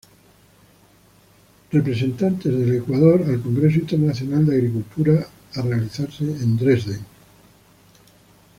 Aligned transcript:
Representante 1.71 2.49
del 2.49 2.75
Ecuador 2.77 3.21
al 3.23 3.39
Congreso 3.39 3.81
Internacional 3.81 4.47
de 4.47 4.55
Agricultura 4.55 5.27
a 5.53 5.61
realizarse 5.61 6.23
en 6.23 6.57
Dresden. 6.57 7.05